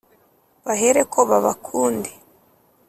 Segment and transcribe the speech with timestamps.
[0.65, 2.09] bahereko babakunde